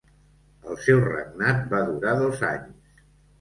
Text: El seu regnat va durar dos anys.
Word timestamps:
El 0.71 0.79
seu 0.85 1.01
regnat 1.03 1.61
va 1.75 1.83
durar 1.91 2.15
dos 2.23 2.43
anys. 2.49 2.99